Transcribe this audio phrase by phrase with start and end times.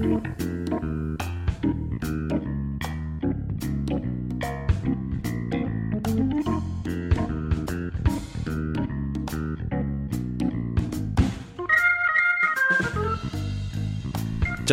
[0.00, 0.08] ジョ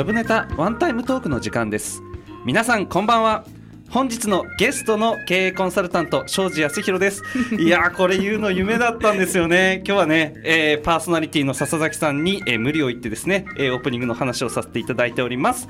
[0.06, 2.02] ブネタワンタイムトークの時間です。
[2.46, 3.44] 皆さんこんばんは。
[3.90, 7.24] 本日のゲストの経営コンサルタント庄司康弘です。
[7.58, 9.82] いやーこれ言うの夢だったんですよね。
[9.86, 15.70] 今日はね、えーパーソナリティの笹崎さんに、えー無理を言ってですね、えーオープニングの話をさせていただいております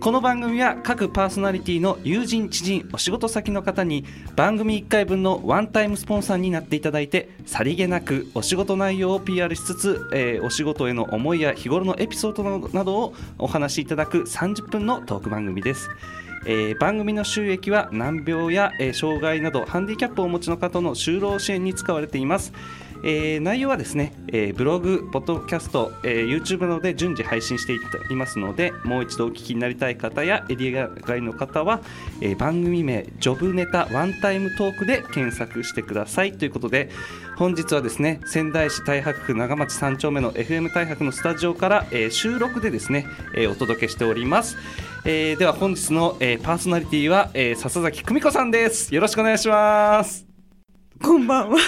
[0.00, 4.04] この番組は各パーソナリティの友人知人お仕事先の方に
[4.36, 15.88] 番組1回分のワンタイムスポンサーになっていただいてさりげなくお仕事内容を PR しつつ、えーお仕事への思いや日頃のエピソードなどをお話しいただく30分のトーク番組です。
[16.46, 22.52] えー番組の収益は難病や、えー障害などハンディキャップをお持ちの方の就労支援に使われています。
[23.06, 27.78] えー内容はですね、えーブログ、ポッドキャスト、えー YouTube などで順次配信してい
[28.10, 31.80] いますので、もう一度お聞きになりたい方やエリア外の方は、
[32.22, 36.88] えー番組名、ジョブネタワンタイムトークで検索してくださいということで、
[37.36, 44.56] 本日はですね、仙台市太白区長町3丁目の FM 太白のスタジオから、えー収録でですね、えーお届けしております。
[45.04, 48.94] えーでは本日の、えーパーソナリティは、えー笹崎久美子さんです。
[48.94, 50.33] よろしくお願いします。
[51.02, 51.58] こんばんは。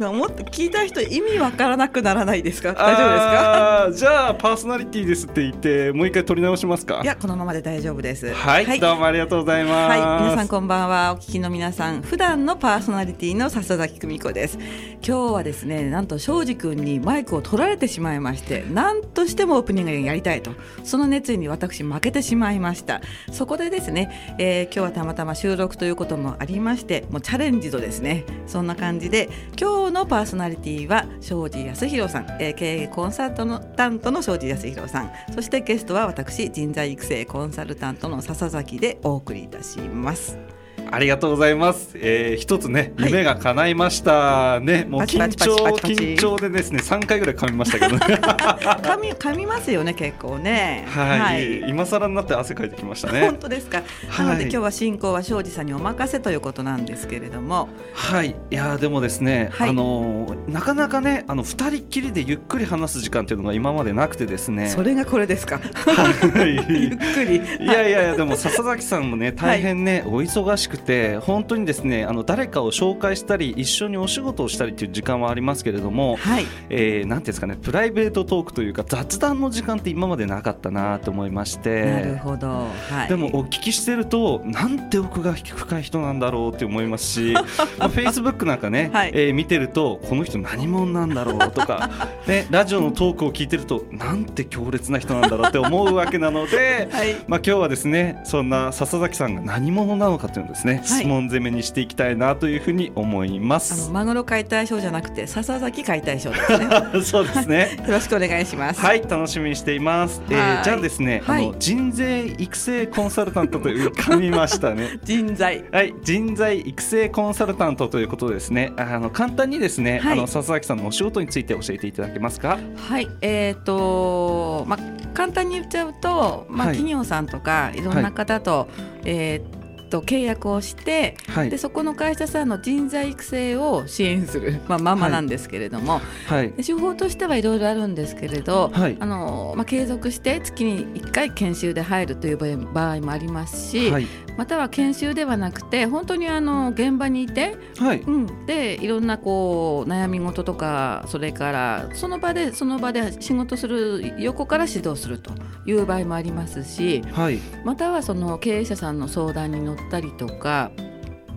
[0.00, 2.72] な もっと聞いた人意味わからなくならないですか？
[2.72, 4.10] 大丈夫ですか？
[4.10, 7.00] じゃあパーソナリティですって言ってもう一回取り直しますか？
[7.02, 8.32] いやこのままで大丈夫です。
[8.32, 11.12] はい、どうもありがとうございます、はい、皆さんこんばんは。
[11.12, 14.58] お聞きの皆さん、普段のパーソナリティの笹崎久美子です。
[15.06, 23.02] 今日はですね、なんと庄司君にマイクを取られてしまいまして、なんとしてもオープニングやりたいと、その熱意に私負けてしまいました。
[23.30, 29.28] そこでですね、えー今日はたまたま収録ということもありまして、もうチャレンジとですね、そんな感じで
[29.60, 40.59] 今日のパーソナリティは庄司康弘さん、えー経営コンサルタントの庄司康弘さん、そしてゲストは私人材育成コンサルタントの笹崎でお送りいたします。
[40.90, 43.10] ありがとうございます、えー、一つねはい。
[43.10, 47.98] 夢が叶いましたね、もう緊張緊張でですね3回ぐらい噛みましたけどね。
[48.20, 50.84] 噛み噛みますよね結構ね。
[50.88, 53.22] はい、今更になって汗かいてきましたね。
[53.26, 53.82] 本当ですか。
[54.08, 59.70] はいなので今日は進行は庄司さんにお任せということなんですけれども、はい、いやーでもですね、はい。
[59.70, 64.68] あのーなかなかねあの二人っきりでゆっくり話す時間っていうのが今までなくてですね。
[64.68, 65.58] それがこれですか。
[65.58, 66.56] はい。
[66.68, 67.36] ゆっくり。
[67.36, 76.46] いやいやいやでも笹崎さんもね大変ね、お忙しくて本当にですねあの誰かを紹介したり一緒にお仕事をしたりっていう時間はありますけれども、はい。
[76.68, 81.62] えー、なんていうんですかねプライベートトークというか雑談の時間って今までなかったなと思いましな
[82.00, 82.18] るて。
[82.18, 82.48] ほど。
[82.48, 83.08] はい。
[83.08, 87.32] でもお聞きしてるとなんて奥が深い人なんだろうって思いますし、
[87.78, 91.90] まあ、Facebook なんかね、はいえー見てるとこの人何者なんだろうとか、
[92.28, 97.14] ね、ラジオのトークを聞いてるとなんて強烈な人なんだろうって思うわけなので、 はい。
[97.26, 103.92] まあ、今日はですねそんな笹崎さんが何者なのかというのをですね、質問攻めにしていきたいなというふうに思いまあすの。
[103.92, 107.02] マグロ解体ショーじゃなくて笹崎解体ショーですね。
[107.02, 108.80] そうですね よろしくお願いします。
[108.80, 110.20] はい楽しみにしています。
[110.28, 114.98] えーはいじゃあですね、はいあの人材育成コンサルタントという噛みましたね。
[115.04, 115.64] 人材。
[115.72, 122.58] はい、人材育成コンサルタントということでですね、あの簡単にですね、はいあの笹崎さんのお仕事について教えていただけますか？
[122.76, 124.78] はい、えっ、とまあ
[125.14, 128.68] 簡単に言っちゃうと、まあ、はい企業さんとかいろんな方と、
[129.04, 129.59] えーっ
[129.90, 131.50] と契約をして、はい。
[131.50, 136.52] でそこの会社さんの人材育成を支援する、まあ、ママなんですけれども、はい。
[136.52, 138.96] で手法としてはいろいろあるんですけれど、はい。
[138.98, 142.36] あのまあ、継続して月に1回研修で入るという
[142.72, 144.06] 場合もありますし、はい。
[144.40, 148.00] または研修ではなくて本当にあの現場にいてはい。
[148.00, 155.32] うん、でいろんなこう悩み事とかそれからその場でその場で仕事する横から指導すると
[155.66, 157.38] いう場合もありますしはい。
[157.64, 160.70] またはその経営者さんの相談に乗ったりとか、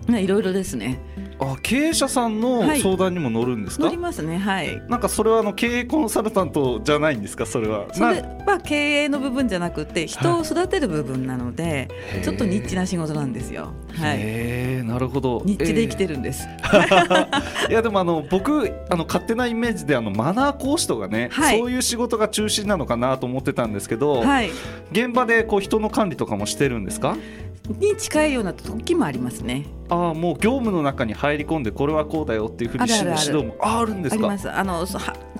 [0.08, 1.00] ね、いろいろですね
[1.40, 3.84] あ経営者さんのはい相談にも乗るんですか？
[3.84, 4.80] 乗りますねはい。
[4.88, 7.44] なんかそれはあの経営コンサルタントじゃないんですか？
[7.44, 7.86] それは。
[7.92, 11.88] それは経営の部分じゃなくて人を育てる部分なので、
[12.18, 13.72] なちょっとニッチな仕事なんですよ。
[13.98, 15.42] はい、へえなるほど。
[15.44, 16.14] ニッチで生きてる。
[16.14, 16.46] るんです。
[17.68, 24.50] いやでもあの僕あの勝手なイメージであのマナー講師とかね、はいそういう仕事が中心なのかなと思ってたんですけど、はい、
[24.92, 27.16] 現場でこう人の管理とかもしてるんですか？
[27.68, 29.64] に近いような時もありますね。
[29.88, 34.26] ああもう業務の中に入り込んでこれはこうだよっていうふうに指導もああるんですか？
[34.26, 34.50] あります。
[34.50, 34.86] あの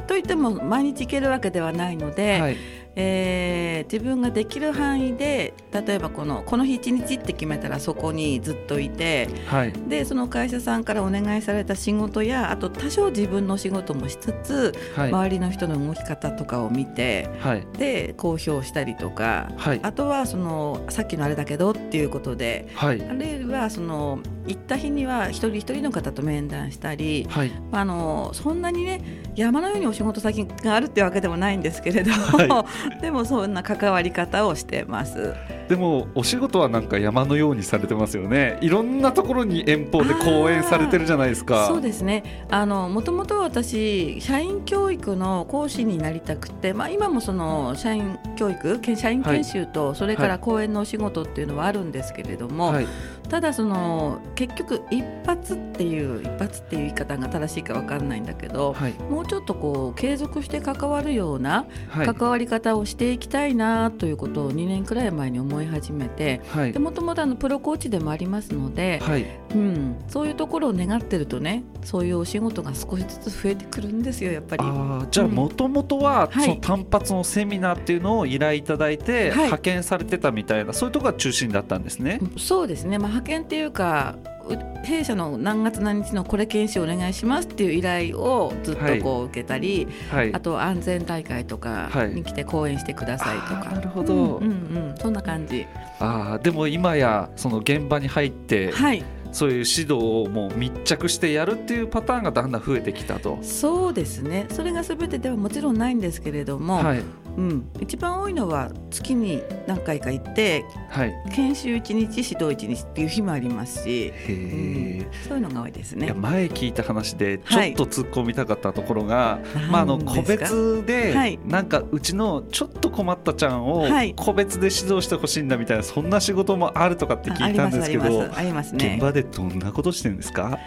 [0.06, 2.56] といっても毎日行けるわけではないので、はい
[2.96, 9.72] えー自分ができる範囲で例えばこのこの日一日って決めたらそこにずっといてはい。
[9.88, 15.08] でその会社さんからお願いされた仕事やあと多少自分の仕事もしつつ、はい。
[15.10, 17.66] 周りの人の動き方とかを見てはい。
[17.78, 19.80] で公表したりとかはい。
[19.82, 23.02] あとはそのさっきのあれだけどっていうことではい。
[23.02, 27.52] あるいはその行った日には一人一人の方と面談したりはい。
[27.72, 32.66] あのそんなにね山のようにお仕事先があるってわけでもないんですけれど、は
[33.02, 35.34] でもそんな関わり方をしてます。
[35.68, 38.58] でもお仕事はなんか山のようにされてますよね。
[38.60, 41.66] いろんなところに遠方で講演されてるじゃないですか。
[41.66, 42.44] そうですね。
[42.50, 52.86] あのもともと私社員教育の講師になりたくて、まあ、今もその社員教育け社員研修と、それから講演のお仕事っていうのはあるんですけれども、はい
[53.28, 58.92] ただその結局一発っていう一発っていう言い方が正しいかわかんないんだけど、はい。
[59.10, 62.06] もうちょっとこう継続して関わるようなはい。
[62.06, 66.72] 関わり方をしていきたいなということを2年くらい前に思い始めてはい。
[66.72, 69.26] でもともとあのプロコーチでもありますので、はい。
[69.54, 74.64] うん、そういうところを願ってるとねそういうお仕事が少しずつ増えてくるんですよやっぱり。
[75.10, 75.32] じゃあうん。
[75.32, 76.44] もともとははい。
[76.44, 79.44] その単発のセミナーっていうのを依頼いただいてはい。
[79.44, 82.20] 派遣されてたみたいなそういうところが中心だったんですね。
[82.36, 84.16] そうですね、まあ、派遣っていうか
[84.48, 90.34] う弊社の何月何日のこれ研修お願いしますっていう依頼をずっとこう受けたり、はい。
[90.34, 94.14] あと安全大会とかに来て講演してくださいとか、あーなるほど。
[94.14, 95.66] うんうんうん、そんな感じ。
[95.98, 99.02] あーでも今やその現場に入ってはい。
[99.32, 103.38] そういう指導をもう密着してやるっていうパターンがだんだん増えてきたと。
[103.42, 104.46] そうですね。
[104.50, 107.02] それが全てではもちろんないんですけれども、はい
[107.36, 111.14] うん、一番多いのは月に何回か行ってはい。
[111.34, 116.12] 研修1日指導1日っていう日もありますし、へえ、そういうのが多いですね。
[116.14, 119.40] 前聞いた話でちょはいっと突っ込みたかったところが、
[119.70, 121.38] まあ、あの個別で、はい。
[121.44, 124.14] なんかうちのちょっと困ったちゃんをはい。
[124.14, 128.94] 個別で指導してほしいんだみたいなそんな仕事もあるとかって聞いたんですけどあありますね。
[128.94, 129.02] 現。
[129.02, 130.58] 場でどんなことしてるんですか？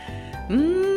[0.50, 0.97] うーん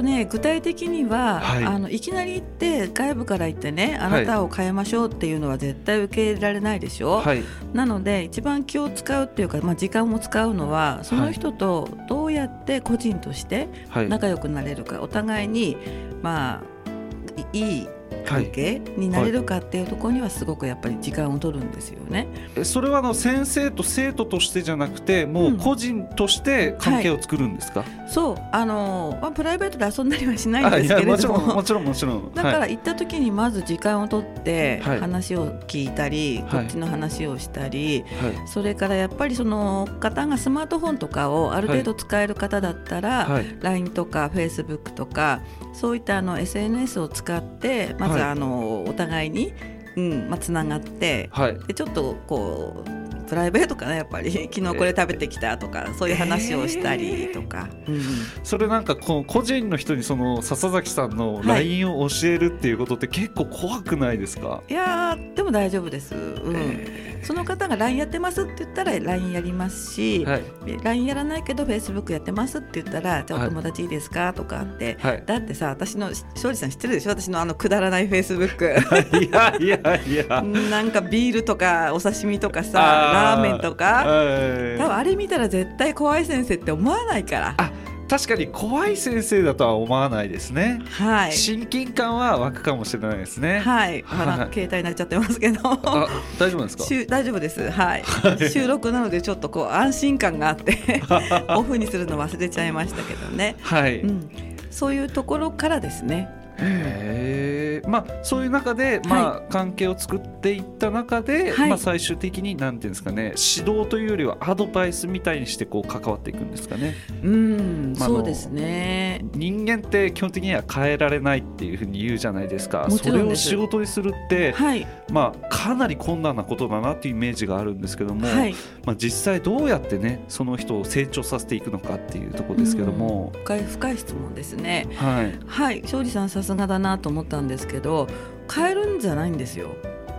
[0.00, 1.64] とね具体的には、はい。
[1.64, 7.42] あのいきなり行って外部から行ってねあなたを変えましょうっていうのは絶対受け入れられないでしょ、はい。
[7.72, 14.08] なので一番気を使うっていうか、まあ、時間も使うのはその人とどうやって個人としてはい。
[14.08, 15.76] 仲良くなれるか、お互いに
[16.22, 17.88] まあいいい
[18.24, 22.28] 関係になれるかっていうところにはすごくやっぱり時間を取るんですよね。
[22.56, 28.36] えそれはあの先生と生徒としてじゃなくてもう個人として関係を作るんですか、そう。
[28.52, 31.38] あの、まあ、プライベートで遊んだりはしないんあですけれども。
[31.38, 32.34] ろんもちろんもちろん。
[32.34, 35.00] だかはいら行った時にまず時間を取ってはい。
[35.00, 36.64] 話を聞いたり、はい。
[36.64, 38.48] こっちの話をしたり、はい。
[38.48, 43.56] それからやっぱりその方がスマートフォンとかをある程度使える方だったら、はい。
[43.60, 45.40] LINE とか Facebook とか
[45.72, 48.30] そういったあの SNS を使ってまずはい。
[48.30, 49.52] あのお互いに、
[49.96, 51.58] うんまあ、つながってはい。
[51.66, 52.99] でちょっとこう
[53.30, 54.30] プライベートかなやっぱり。
[54.52, 58.02] 昨日これ食べてきたとか、そういう話をしたりとか、うんうん。
[58.42, 61.70] それなんかこの個人の人にその笹崎さんのはい。
[61.70, 66.56] LINE を教えるっていうことって結構怖くないですか、いやーでも大丈夫です、うん。
[66.56, 70.42] えその方が LINE やってますって言ったら LINE やりますし、ーはい。
[70.82, 75.22] LINE やらないけど Facebook やってますって言ったらじゃあはいお友達いいですかとかって、はい。
[75.26, 77.10] だってさ私の庄司さん知ってるでしょ？
[77.10, 78.58] 私のあのくだらない Facebook
[79.22, 80.42] いやいやいや。
[80.70, 84.04] なんかビールとかお刺身とかさあラーメンとか。
[84.04, 84.78] はい。
[84.78, 87.54] 多分あれ見たら絶対怖い先生って思わないから。
[87.56, 87.70] あ
[88.10, 91.32] 確かに怖い先生だとは思わないですね、はい。
[91.32, 95.60] 親近感は湧くかもしれないですね、はい、あはいの携帯になっちゃってますけど。
[95.70, 96.84] あ大丈夫ですか？
[97.08, 98.04] 大丈夫です、はい、
[98.50, 101.00] 収録なのでちょっとこう安心感があって
[101.56, 104.28] オフにするの忘れちゃいましたけどね、はい、うん、
[104.72, 106.39] そういうところからですね。
[106.60, 111.68] へえまあそういう中で、まあ関係を作っていった中で、はい。
[111.70, 116.94] まあ最終的になんていうんですかね指導というよりはアドバイスみたいにしてこう関わっていくんですかね。
[117.22, 119.24] うん、まあそうですね。
[119.34, 122.86] 人間って基本的には変えられないっていうふうに言うじゃないですか。
[122.88, 123.44] もちろんです。
[123.44, 134.86] それを仕事にするって、はい、まあかなり困難なことだなっていうイメージがあるんですけども、はい、まあ、実際どうやってねその人を成長させていくのかっていうところですけども、深い深い質問ですね。
[134.96, 135.38] はい。
[135.46, 138.08] はい、庄司さんさすがだなと思ったんですけど、
[138.52, 139.70] 変えるんじゃないんですよ。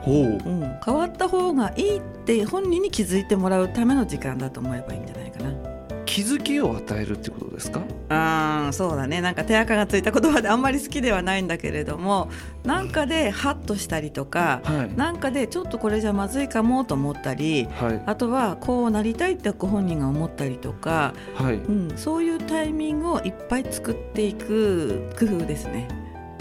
[0.02, 0.16] ほう。
[0.24, 5.52] うん、変わった方がいいって本人に気づいてもらうための時間だと思えばいいんじゃないかな。
[6.04, 7.82] 気づきを与えるってことですか？
[8.10, 9.22] あーそうだね。
[9.22, 12.30] なんか手垢がついた言葉であんまり好きではないんだけれども
[12.66, 14.98] なんかでハッとしたりとかはい。
[14.98, 18.04] なんかでちょっとこれじゃまずいかもと思ったりはい。
[18.08, 21.56] あとはこうなりたいってご本人が思ったりとか、はい。
[21.56, 25.88] うん、そういうタイミングをいっぱい作っていく工夫ですね。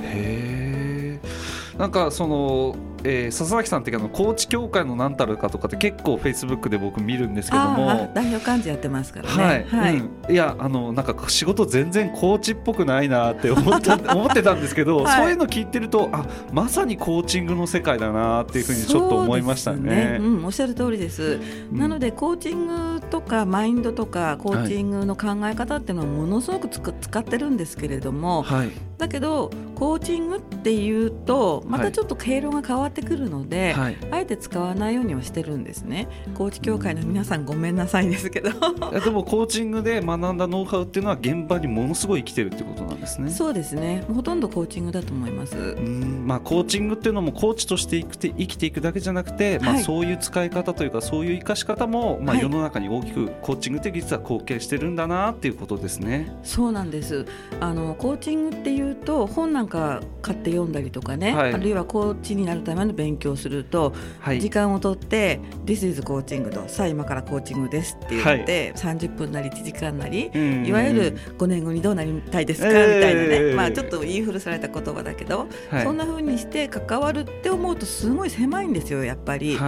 [0.04, 9.42] へえなんかそのえー、笹崎さんっていうか高知協会の何たるかとかって結構フェイスブックで僕見るんですけども代表幹事やってますからね。
[9.42, 9.96] はい、はい。
[9.96, 19.80] うん、いやあのなんか仕事全然コーチっぽくないなって思った 思ってたんですけど、はい、そういうの聞いてるとあまさにコーチングの世界だなっていうふうにちょっと思いましたね。
[19.80, 20.18] ね。
[20.20, 21.40] うん、おっしゃる通りです、
[21.72, 36.06] うん、なのでコーチングとかマインドとかコーチングの考え方っていうのはものすごくつく使ってるんですけれども、はい、だけどコーチングっていうとまたちょっと経路が変わってくるので、はい、あえて使わないようにはしてるんですね。
[36.34, 43.30] コーチ協会の皆さんごめんなさいですけどでもコーチングで学んだノウハウっていうのは現場にものすごい生きてるってことなんですね。
[43.30, 45.56] そうですねほとんどコーチングだと思います。
[45.56, 56.36] うんまあ、コーチングっていうのもコーチとして生きて生きていくだけじゃなくて、まあ、そういう使い方というかそういう生かし方も、まあ、世の中に大きくコーチングって実は貢献してるんだなっていうことですね。
[56.42, 57.24] そうなんです
[57.60, 70.30] あのコーチングっていうと本なんか買って読んだりとかね、はい、あるいはコーチになるための勉強をすると、はい、時間をとって「This is コーチング」と「さあ今からコーチングです」って言って、はい、30分なり1時間なり、
[70.66, 75.46] いわゆる5年後にどうなりたいですか、みたいなね、えー、まあ、ちょっと言い古された言葉だけど、
[75.82, 79.58] そんなふうにして関わるって思うとすごい狭いんですよやっぱり。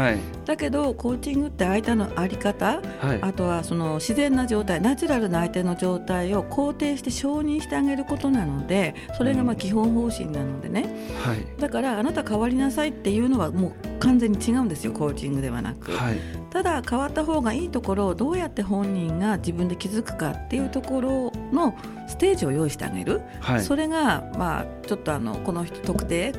[0.45, 2.81] だけどコーチングって相手の在り方、
[3.21, 10.87] あとはその自然な状態ナチュラルな相手の状態を肯定して承認してあげることなのでそれがまあ基本方針なのでね、
[11.23, 16.19] はい、だからあなた変わりなさいっていうのはもう完全に違うんですよコーチングではなく、はい、
[16.50, 21.76] ただ変わった方がいいところをどうやって本人が自分で気づくかっていうところの
[22.09, 26.33] ステージを用意してあげる、はい、それがまあちょっとあのこの人特定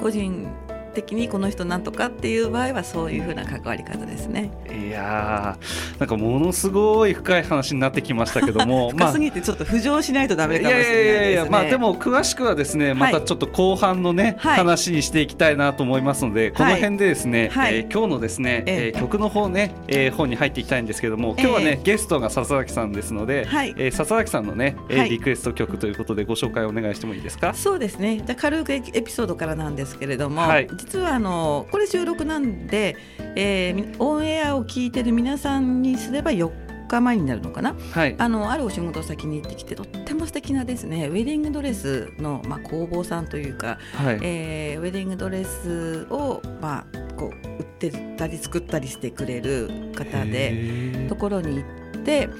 [0.00, 0.48] 個人
[0.92, 4.50] 的にこの人なんとかっていう場合はそういうふうな関わり方ですね。
[4.70, 5.58] いや
[5.98, 11.02] なんかものすごい深い話になってきましたけども 深すぎてちょっと浮上しないとダメかもしれないですね。
[11.02, 27.54] いやいやいやまあでも詳しくはですねまたちょっと後半のね、はい、話にしていきたいなと思いますので、この辺でですね、はい、えー、今日のですね、えー、曲の方ね、えー、本に入っていきたいんですけども今日はね、ゲストが笹崎さんですので、はい、えー、笹崎さんのね、えー、リクエスト曲ということでご紹介お願いしてもいいですか？
[27.54, 28.20] そうですね。
[28.24, 32.96] じゃ軽くエピソードからなんですけれども、はい、実はあのこれ収録なんで、
[33.36, 36.50] えー、オンエアを聞いてる皆さんにすれば4
[36.88, 51.82] 日前になるのかな、はい、あのあるお仕事先に行ってきてとっても素敵なですねウェディングドレスの、まあ、工房さんというか、はい、えー、ウェディングドレスを、まあ、こう売ってたり作ったりしてくれる方でところに行って。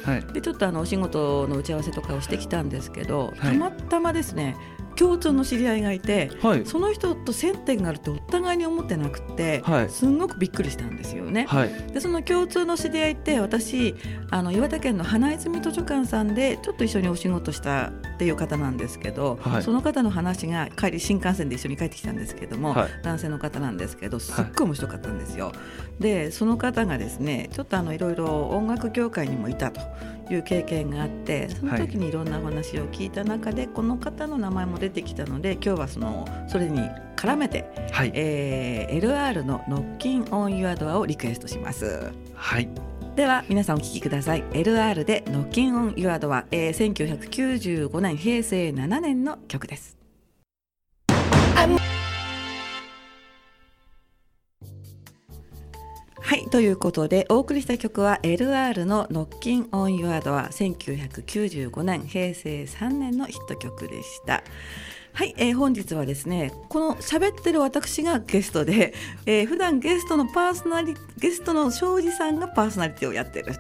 [0.04, 4.56] はい、でちょっとあのお仕事の打ち合わせとかをしてきたんですけど、たまたまですね
[4.96, 11.46] 共通の知り合いがいて、はい、その人と接点があるってお互いに思ってなくて、はい、すごくびっくりしたんですよね。
[11.48, 13.94] はい、でその共通の知り合いって私
[14.30, 25.52] あの岩手県の花泉図書館さんでちょっと一緒にお仕事したっていう方なんですけど、その方の話が帰り新幹線で一緒に帰ってきたんですけども、男性の方なんですけどすっごい面白かったんですよ。
[25.98, 29.80] でその方がですねちょっとあのいろいろ音楽協会にもいたと。
[30.34, 36.80] いう経験があってその時にいろんなお話を聞いた中で、はい、この方の名前も出てきたので今日はそのそれに
[37.16, 42.12] 絡めて、はい、えー、LR の「ノッキンオンユアドアをリクエストします。
[42.34, 42.68] はい。
[43.14, 44.42] では皆さんお聞きください。
[44.52, 46.92] LR でノッキンオンユアドア、えー、
[47.88, 50.01] 1995年平成7年の曲です
[56.52, 64.44] ということでお送りした曲は LR の「ノッキン・オン・ユア・ドア」1995年平成3年のヒット曲でした。
[65.14, 68.92] はい、えー、本日はですねこの喋ってる私がゲストで、
[69.24, 73.54] えー、普段ゲストのパーソナリゲストの庄司さんがパーソナリティをやってる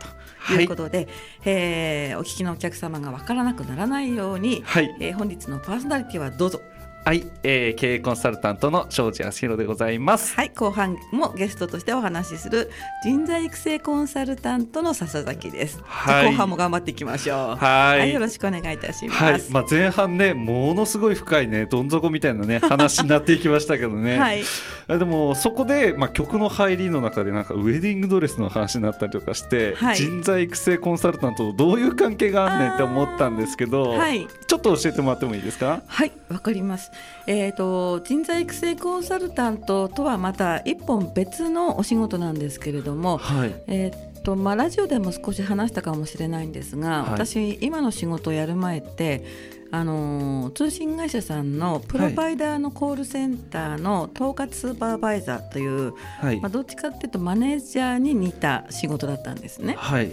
[0.46, 1.08] ということで、はい、
[1.46, 6.60] えー、お聞きのお客様がわからなくならないように、はい、えー、本日のパーソナリティはどうぞ。
[7.04, 10.36] はい、えー、経営コンサルタントの庄司康弘でございます。
[10.36, 12.70] はい、後半もゲストとしてお話しする
[13.02, 15.80] 人材育成コンサルタントの笹崎です。
[15.82, 17.56] はい、後半も頑張っていきましょう。
[17.56, 19.20] はいはい、よろしくお願いいたします。
[19.24, 24.16] はい、まあ前半ね、ものすごい深いね、どん底みたいなね話になっていきましたけどね。
[24.20, 24.44] はい。
[24.86, 35.82] でもそこでまあ曲の入りの中でなんかウェディングドレスの話になったりとかして、はい、人材育成コンサルタントとどういう関係があんねんって思ったんですけど、はい、ちょっと教えてもらってもいいですか。
[35.84, 36.91] はい、わかります。
[37.26, 49.24] えーと、人材育成コンサルタントとはまた一本別のお仕事なんですけれども、はい、えーとまあ、ラジオでも少し話したかもしれないんですが、はい、私今の仕事をやる前って
[49.72, 59.74] あの通信会社さんのプロバイダーのコールセンターの統括スーパーバイザーという、はい、まあ、どっちかっていうとマネージャーに似た仕事だったんですね。
[59.78, 60.10] はい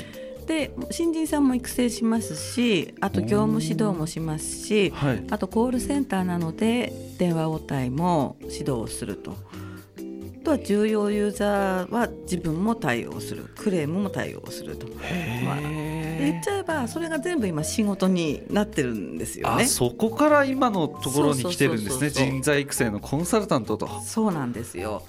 [0.49, 9.37] で新人さんも育成しますしあと業務指導もしますし、はい、あとコールセンターなので電話応対も指導をすると。
[10.43, 13.43] とは重要ユーザーは自分も対応する。
[13.57, 14.93] クレームも対応すると、ま
[15.53, 19.63] あ、言っちゃえばそれが全部今仕事になってるんですよね。
[19.65, 22.09] あそこから今のところに来てるんですね。
[22.09, 24.01] 人材育成のコンサルタントと。
[24.01, 25.03] そうなんですよ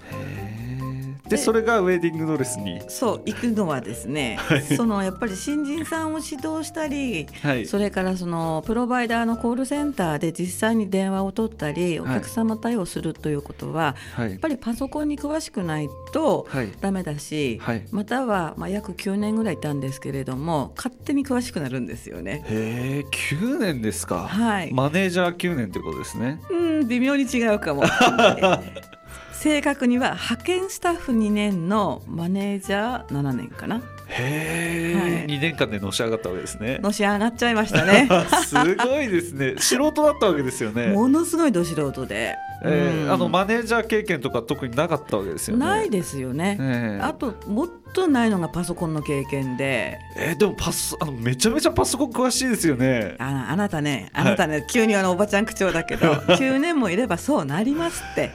[1.31, 2.83] でそれがウェディングドレスに。
[2.89, 4.39] そう行くのはですね、
[4.77, 7.67] そのやっぱり新人さんを指導したり、はい。
[7.67, 12.15] それからそのプロバイダーのコールセンターで実際に電話を取ったりおはい。
[12.17, 14.31] 客様対応するということは、はい。
[14.33, 16.69] やっぱりパソコンに詳しくないとはい。
[16.81, 17.87] ダメだし、はい。
[17.93, 22.43] またはまあ約9年ぐらいいたんですけれども勝手に詳しくなるんですよね。
[22.49, 23.07] へえ
[23.39, 26.41] 9年ですか、はい、マネージャー9年ってことですね。
[26.51, 27.85] うん微妙に違うかも。
[29.43, 33.81] 正確には派遣スタッフ2年のマネージャー7年かな。
[34.09, 35.27] へえ、はい。
[35.29, 36.79] 2年間でのし上がったわけですね。
[36.83, 38.07] のし上がっちゃいましたね。
[38.45, 39.55] すごいですね。
[39.57, 40.89] 素人だったわけですよね。
[40.89, 45.65] ものすごいど素人で、うんえーあのマネージャー経験とか特になかったわけですよね。
[45.67, 46.59] ないですよね。
[46.61, 49.99] ええあともっとないのがパソコンの経験で。
[50.17, 53.17] えーでもパスあのめちゃめちゃパソコン詳しいですよね。
[53.19, 54.11] ああなたね。
[54.13, 58.31] あなたね、急にあのおばちゃん口調だけど 9年もいればそうなりますって。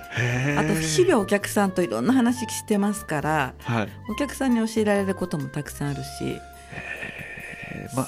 [0.57, 6.07] あと日々お客さんといろんな話してますからはい、お客さんに教えられることもたくさんあるし。
[6.71, 7.95] えー。
[7.95, 8.05] ま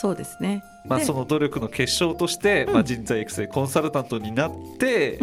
[0.00, 0.62] そうですね。
[0.88, 5.18] まあ、でその努力の結晶として、まあ、人材育成コンサルタントになって、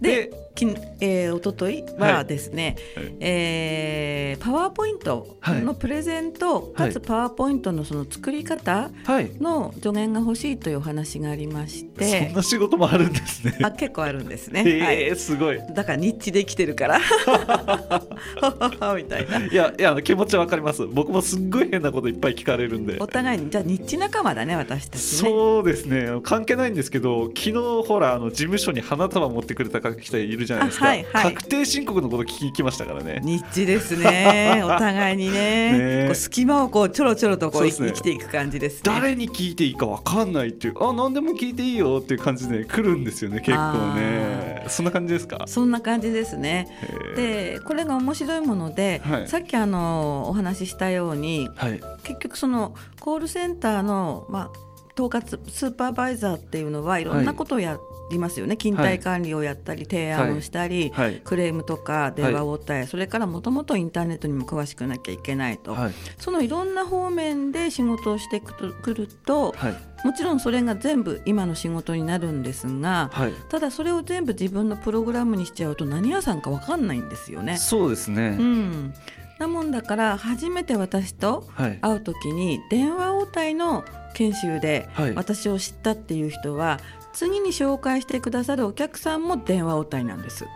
[0.00, 0.66] でき
[1.00, 3.14] えー、おとといははいですね、はい。
[3.20, 6.92] えーパワーポイントのプレゼント、はい。
[6.92, 9.30] かつパワーポイントのその作り方はい。
[9.40, 13.58] の助言が欲しいというお話がありましそんてな仕事もあるんですね。
[13.62, 14.64] あ結構あるんですね。
[14.66, 15.60] えすごい。
[15.74, 16.98] だからニッチで生きてるから。
[18.96, 19.46] みたいな。
[19.46, 20.86] いやいや気持ちはわかります。
[20.86, 22.96] 僕もすっごい変なこといっぱい聞かれるんで。
[23.00, 23.06] お。
[23.06, 25.30] 互いにじゃあニッチ仲間だね私たちね。
[25.30, 26.08] そうですね。
[26.22, 27.52] 関係ないんですけど昨日
[27.86, 31.34] ほらあの事務所に花束持ってくれた人いるじゃないですか、あはいはい。
[31.34, 33.20] 確定申告のこと聞きましたからね。
[33.22, 34.62] ニッチですね。
[34.64, 35.78] お互いにね。
[35.78, 36.04] ね。
[36.06, 37.70] こう隙間をこうちょろちょろとこうね。
[37.70, 38.80] 生きていく感じですね。
[38.84, 44.64] 誰に聞いていいかわかんないっていうあ何でも聞いていいよっていう感じで来るんですよね結構ね。
[44.68, 45.44] そんな感じですか？
[45.46, 46.68] そんな感じですね。
[47.16, 49.28] でこれが面白いもので、はい。
[49.28, 51.80] さっきあのお話ししたようにはい。
[52.02, 54.67] 結局そのコールセンターの、まあ、
[54.98, 57.78] 統括スーパーバイザーっていうのはいろんなことをや
[58.10, 61.20] りますよね、勤怠管理をやったり提案をしたり、はい。
[61.22, 65.92] クレームとか電話応対、それからもともとインターネットにも詳しくなきゃいけないと、はい。
[66.18, 69.76] そのいろんな方面で仕事をしてくるくるとはい。
[70.04, 73.32] もちろんそれが全部今の仕事になるんですが、はい。
[73.48, 77.56] ただそれを全部自分のプログラムにしちゃうと何屋さんか分かんないんですよね。
[77.56, 78.94] そうですね、うん、
[79.38, 81.78] なもんだから初めて私とはい。
[81.80, 85.14] 会う時に電話応対の研修ではい。
[85.14, 86.80] 私を知ったっていう人は、
[87.12, 90.46] 次に紹介してくださるお客さんも電話応対なんです。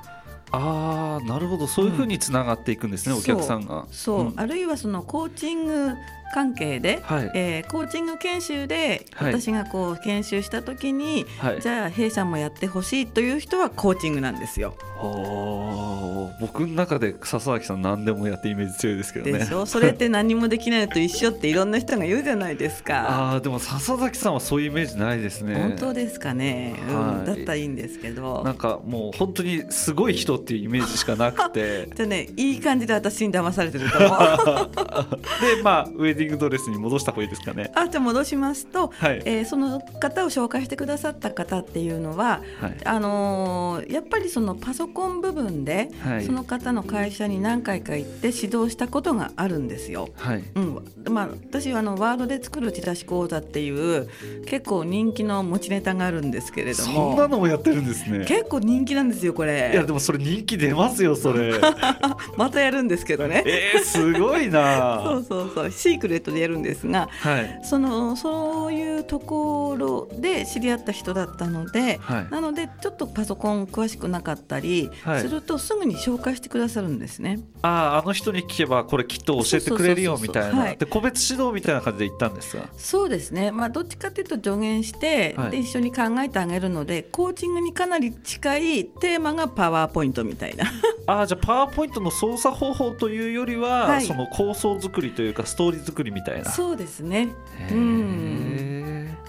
[0.53, 1.67] ああなるほど。
[1.67, 3.19] そういうふうにつながっていくんですね、うん。
[3.21, 3.87] お客さんが。
[3.91, 4.35] そう、ん。
[4.37, 5.95] あるいはそのコーチング
[6.33, 7.31] 関係で、はい。
[7.35, 9.33] えーコーチング研修ではい。
[9.33, 11.61] 私がこう研修した時に、はい。
[11.61, 14.75] じゃあ弊社もやってほしいという人はコーチングなんですよ。
[15.01, 16.41] おー。
[16.41, 19.39] 僕の中で笹崎さん何でもやってイメージ強いですけどね。
[19.39, 19.67] でしょ？
[19.67, 23.07] それって何もできないのと一緒っていろんな人が言うじゃないですか。
[23.33, 25.55] ああでも笹崎さんはそういうイメージないですね。
[25.55, 27.27] 本当ですかね、うんはい。
[27.27, 28.43] だったらいいんですけど。
[28.45, 31.89] なんかもう本当にすごい人っていうイメージしかなくて。
[31.95, 34.11] じゃあねいい感じで私に騙されてると思う。
[35.57, 37.71] でまあウェディングドレスに戻した方がいいですかね。
[37.75, 39.23] あじゃあ戻しますと、はい。
[39.25, 42.77] えーその方を紹介してくださった方っていうのははい。
[42.85, 46.25] あのーやっぱりそのパソコン部分で、はい。
[46.25, 50.09] その方の会社に何回か行って指導したことがあるんですよ。
[50.17, 50.45] はい。
[50.55, 51.13] うん。
[51.13, 54.09] まあ、私はあのワードで作るチラシ講座っていう
[54.47, 58.25] 結構人気の持ちネタがあるんですけれどそもんなのもやってるんですね。
[58.27, 61.55] 結構人気なんですよこいやれでもそれ人気出ますよそれ。
[62.37, 63.43] またやるんですけどね。
[63.47, 65.71] えー、すごい そなうそうそう。
[65.71, 67.61] シークレットでやるんですがはい。
[67.65, 72.31] そのそういうところで知り合った人だったので、はい。
[72.31, 75.21] なのでちょっとパソコン詳しくなかったりはい。
[75.21, 77.41] するとすぐに紹介してくださるんですね。
[77.63, 80.73] あああの人に聞けばこれきっと教えてくれるよみたいな。
[80.73, 80.77] い。
[80.77, 82.69] で個別指導みたいな感じで言ったんですが。
[82.77, 85.51] そうですね、まあ、どっちかというと助言して、はい。
[85.53, 90.65] で一緒に考えてあげるのでコーチングにかなり近いテーマがパワーポイントみたいな。
[91.07, 94.07] ああじゃあパワーポイントの操作方法というよりは、はい。
[94.07, 96.51] その構想作りというかストーリー作りみたいな。
[96.51, 97.29] そうですね。
[97.71, 98.32] うん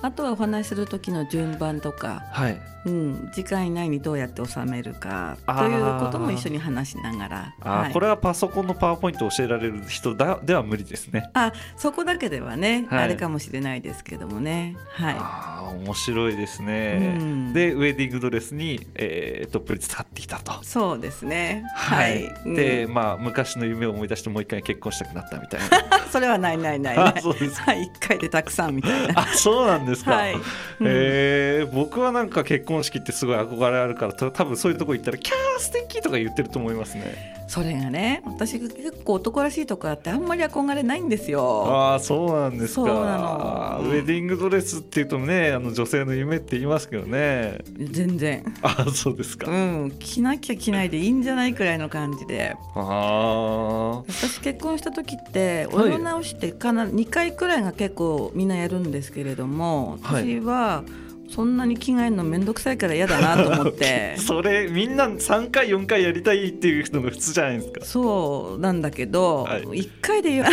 [0.04, 2.62] あとはお話しする時の順番とか、はい。
[2.86, 7.94] うん、時間以内にどうやって収めるかということも一緒に話しながら、あー、はい。
[7.94, 11.30] これはパソコンのパワーポイントを教えられる人だでは無理ですね。
[11.34, 13.04] あそこだけではね、はい。
[13.06, 14.76] あれかもしれないですけどもね。
[14.90, 15.16] はい。
[15.18, 17.54] ああ面白いですね、うん。
[17.54, 20.62] でウェディングドレスに、えー、トップレス使ってきたと。
[20.64, 21.64] そうですね。
[21.74, 22.56] はい、うん。
[22.56, 26.04] で、まあ昔の夢を思い出してもう一回結婚したくなったみたいな。
[26.12, 27.14] それはないないないない。
[27.18, 29.22] あそうですはい、一回でたくさんみたいな。
[29.22, 30.34] あそうなんですか、はい。
[30.36, 30.42] うん。
[30.82, 37.34] えー僕はなんか結婚式ってすごい憧れあるからた多分そういうとこ行ったら「キャー素敵とか言ってると思いますね。
[37.48, 41.66] それがね、私結構男らしいとこあってあんまり憧れないんですよ。
[41.68, 42.82] ああそうなんですか。
[42.82, 43.82] そうなの。
[43.84, 47.60] ウェディングドレスっていうとねあの女性の夢って言いますけどね。
[47.78, 48.44] 全然。
[48.64, 52.56] あそうですか、うん、着なきゃ着ないでいいんじゃないくらいの感じで。
[52.76, 55.76] あ私結婚した時ってはい。
[55.76, 60.40] お色直しってかな2回くらいが結構みんなやるんですけれどもはい。
[60.40, 60.84] 私は
[61.30, 64.16] そんなに着替えるの面倒くさいから嫌だなと思って。
[64.18, 67.86] あ それみんな3回4回やりたいっていう人が普通じゃないですか。
[67.86, 69.64] そうなんだけど、はい。
[69.64, 70.44] 1回で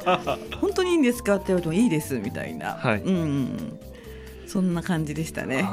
[0.60, 3.02] 本当にいいんですかって言われてもいいですみたいな、はい。
[3.02, 3.78] うんうん、
[4.46, 5.68] そんな感じでしたね。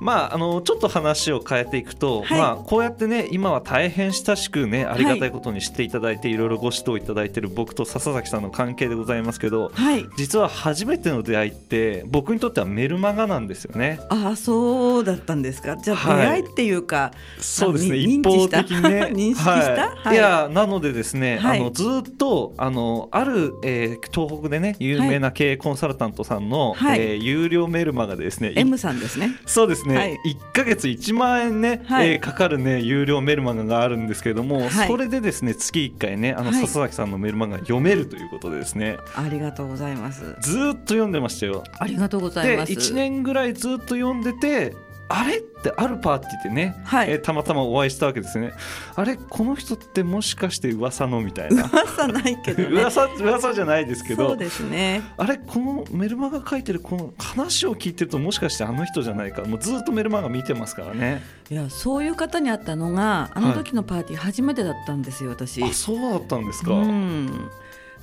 [0.00, 2.38] まああのちょっと話を変えていくと、はい。
[2.38, 10.06] まあこうやってね今は大変親しくねありがたいことにしていただいて、い、ろいろご指導いただいている僕と笹崎さんの関係でございますけどはい。
[10.16, 14.00] 実は初めての出会いって僕にとってはメルマガなんですよね。
[14.10, 15.76] ああそうだったんですか？
[15.76, 16.16] じゃあはい。
[16.18, 19.10] 出会いっていうか、そうですねに一方的にね。
[19.14, 19.50] 認知した？
[19.50, 19.74] はい。
[20.04, 20.16] はい。
[20.16, 21.60] いやなのでですね、はい。
[21.60, 27.00] あのずっとあのある、えー東北でね有名な経営コンサルタントさんの、はい。
[27.00, 29.30] えー有料メルマガでですね、い M さんですね。
[29.46, 40.36] そうですね、はい1ヶ月1万円ね、はいえーかかるね有料メルマガがあるんですけれども、はいそれでですね月1回ねあのはい笹崎さんのメルマガが読めるということでですねありがとうございます。
[40.40, 41.64] ずーっと読んでましたよ。
[41.78, 42.72] ありがとうございでます。
[42.72, 44.74] 1年ぐらいずっと読んでて
[45.08, 45.38] あれ？
[45.38, 47.10] ってあるパーティーでね、はい。
[47.10, 48.52] えーたまたまお会いしたわけですね。
[48.94, 49.16] あれ？
[49.16, 51.68] この人ってもしかして噂のみたいな。
[51.68, 52.68] 噂ないけどね。
[52.82, 54.30] 噂噂じゃないですけど。
[54.30, 55.02] そうですね。
[55.16, 55.38] あれ？
[55.38, 59.42] このメルマガ書いてるこの話を聞いてるともしかしてあの人じゃないか。
[59.42, 61.22] もうずっとメルマガ見てますからね。
[61.50, 65.62] いやそういう方に会ったのがあの時のパーティー初めてだったんですよ私。
[65.62, 67.50] あそうだったんですか、うん。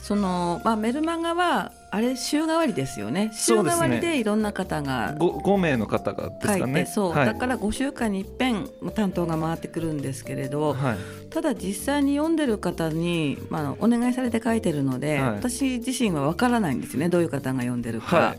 [0.02, 3.32] そのまあメルマガはあれ週替わりですよね。
[3.34, 7.26] 週替わりでいろんな方が 5, 5名の方がです書いて、かねそう、はい。
[7.26, 10.98] だから5週間に一遍担当が回ってくるんですけれど、はい。
[11.30, 15.30] ただ実際に読んでる方に、まあ、お願いされて書いてるので、はい。
[15.36, 17.10] 私自身は分からないんですよね。
[17.10, 18.38] どういう方が読んでるか、はい。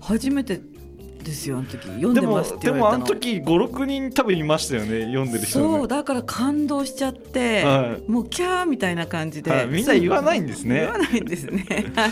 [0.00, 0.60] 初めて
[1.24, 1.88] ですよあの時。
[1.88, 9.66] 読んでますってでもあの時56人多分いましたよね読んでる人ねそうだから感動しちゃって、はもうキャーみたいな感じで、はい。
[9.68, 10.80] みんな言わないんですね。
[10.80, 11.66] 言わないんですね。
[11.94, 12.08] は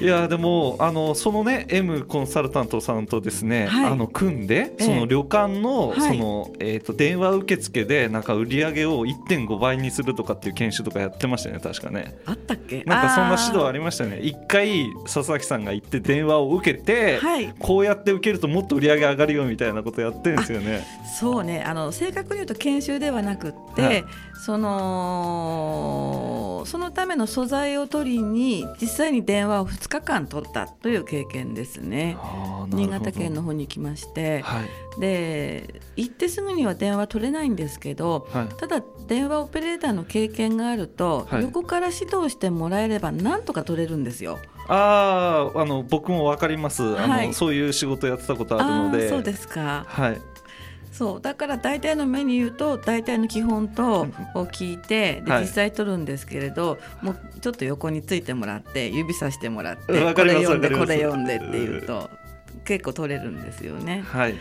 [0.00, 0.04] い。
[0.04, 3.92] いやでもあのそのね M コンサルタントさんとですね、はい。
[3.92, 4.84] あの組んでええ。
[4.84, 6.00] その旅館の,、はい。
[6.00, 12.16] そのえー、と電話受付でなんか売り上げを1.5倍にするとかっていう研修とかやってましたよね確かね。
[12.24, 12.82] あったっけ？
[12.86, 14.20] なんかそんな指導ありりましたよね。
[14.20, 17.52] 一回佐々木さんが行って電話を受けて、はい。
[17.58, 20.84] こうやって受けるともっと売り上げ上がるよみたいなことやってるんですよね。
[21.18, 21.62] そうね。
[21.62, 24.04] あの正確に言うと研修ではなくって、はい。
[24.44, 32.16] そのそのための素材を取りに実際に電話を2日間取ったという経験ですね。
[32.68, 34.40] 新潟県の方に来まして。
[34.40, 35.00] はい。
[35.00, 38.48] で行ってすぐには電話取れないんですけどはい。
[38.56, 41.42] ただ電話オペレーターの経験があると、はい。
[41.42, 44.38] 横から指導してもらえればなんとか取れるんですよ。
[44.68, 46.82] あああの僕もわかります。
[46.82, 47.34] あの、はい。
[47.34, 49.08] そういう仕事やってたことあるので。
[49.08, 49.84] そうですか。
[49.88, 50.20] はい。
[50.92, 54.02] そうだから大体のメニューと大体の基本と
[54.34, 55.42] を聞いてではい。
[55.42, 62.10] 実際取るんですけれど、もうちょっと横についてもらって指さしてもらってこれ読んでこれ読んでっていうと
[62.64, 64.04] 結構取れるんですよね。
[64.06, 64.34] はい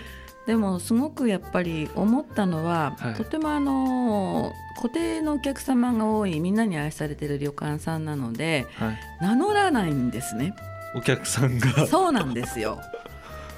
[0.46, 10.54] でもすごくやっぱり思ったのは、はいとてもあの固定のお客様が多いみんなに愛されてる旅館さんなのではい名乗らないんですね。
[10.96, 12.80] お客さんがそうなんですよ。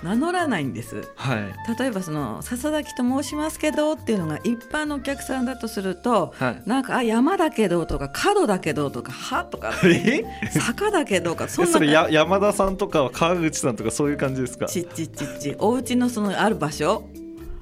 [0.06, 1.04] 名乗らないんです。
[1.15, 1.54] はい。
[1.80, 6.63] 例えばその笹崎と申しますけどっていうのが一般のお客さんだとするとはい。
[6.65, 9.74] なんかあ山だけどとか角だけどとかはとか。
[9.84, 10.24] え？
[10.52, 11.72] 坂だけどかそんな。
[11.72, 14.68] えそれや山田さんとか川口さんとかそういう感じですか？
[14.68, 15.56] ちっちっちっち。
[15.58, 17.04] お家のそのある場所。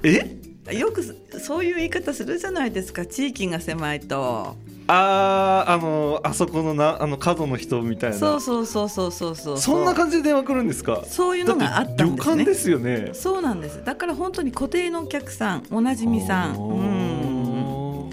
[0.03, 0.37] え？
[0.71, 1.03] よく
[1.39, 3.05] そういう言い方するじゃないですか。
[3.05, 4.55] 地域が狭いと
[4.87, 8.17] あーあのあそこのなあの角の人みたいな。
[8.17, 9.57] そうそうそうそうそうそう。
[9.57, 11.03] そんな感じで電話来るんですか？
[11.05, 12.35] そういうのがあったんですね。
[12.35, 13.09] 旅館ですよね。
[13.13, 13.83] そうなんです。
[13.83, 16.57] だから本当に固定のお客さんおなじみさん。
[16.57, 18.09] うん。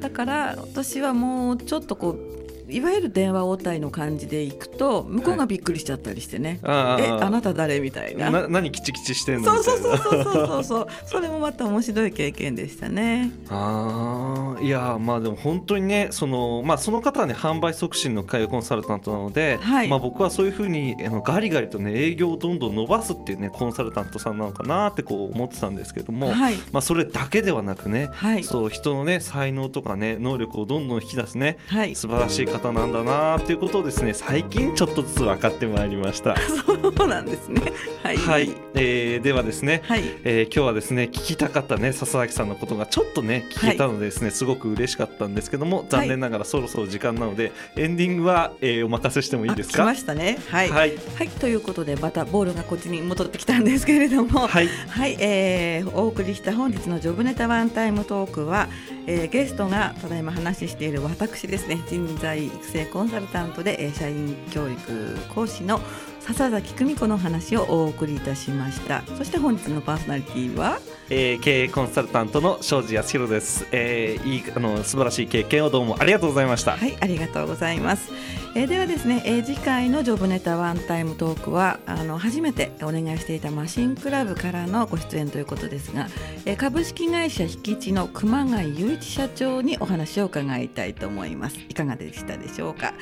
[0.00, 2.32] だから私はもうちょっとこう
[2.68, 8.30] いわゆる電話応対の感じでいくと向こうがびっくりしちゃったりしてね、あえあなた誰みたいな。
[8.30, 9.52] な何キチキチしてんの？
[9.52, 10.64] そうそそうそうそうそう。
[10.64, 13.30] そうそれもまた面白い経験でしたね。
[13.48, 14.21] あー
[14.62, 19.88] いやまあでも本当にねその,、まあ、その方はね販売促進の会話コンサルタントなので、はい。
[19.88, 26.54] まあ、僕はそういうふうにあのガリガリとね営業をどんどん伸ばすっていうねコンサルタントさんなのかなってこう思ってたんですけども、はい。
[26.72, 28.44] まあ、それだけではなくね、はい。
[28.44, 31.94] そう人のね才能とかね能力をどんどん引き出すねはい。
[31.94, 36.36] 素晴らしい方なんだなっていうことをですね最近ちょっとずつ分かってまいりました。
[36.64, 37.60] そうなんですね。
[38.02, 38.16] はい。
[38.16, 40.02] はい、えーではですね、はい。
[40.24, 49.84] えー今日はですね聞きたかったね笹崎さんのことがちょっとね聞けたのでですね、すごく嬉しかったんですけども残念ながらそろそろ時間なので、エンディングは、えーお任せしてもいいですか？
[49.84, 50.38] ましたね。
[50.48, 50.94] はい、ははい。
[50.94, 54.46] い、ということでまたボールがこっちに戻ってきたんですけれども。
[54.46, 58.68] はい、はい、えーお送りした本日のジョブネタワンタイムトークは、
[59.06, 61.80] えーゲストがただいま話している私ですね。
[61.88, 65.80] 人材育成コンサルタントで、えー社員教育講師の
[66.26, 69.02] 笹崎久美子の話をお送りいたしました。
[69.18, 70.78] そして本日のパーソナリティは？
[71.10, 78.10] えー経営コンサルタントの庄司康弘です、えーいいあの素晴らしい経験をどうもありがとうございました、はいありがとうございます、
[78.54, 86.08] えーではですね、えー次回のジョブネタワンタイムトークはあの初めてお願いしていたマシンクラブからのご出演ということですが、
[86.44, 91.58] えー株式会社引地の熊谷雄一社長にお話を伺いたいと思います。
[91.66, 92.92] いかがでしたでしょうか、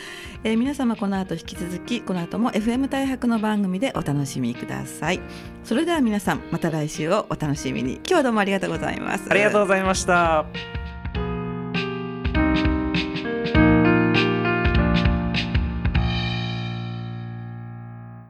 [0.45, 5.21] えー皆様この後引き続きこの後も FM 大白の番組でお楽しみください。
[5.65, 7.95] それでは皆さんまた来週をお楽しみに。
[7.95, 9.25] 今日はどうもありがとうございます。
[9.29, 10.47] ありがとうございました。